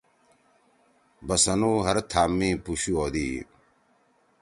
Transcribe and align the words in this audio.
بسَنُو 1.27 1.73
ہر 1.85 1.97
تھام 2.11 2.29
می 2.37 2.49
پُشُو 2.63 2.93
ہودی۔ 2.99 3.29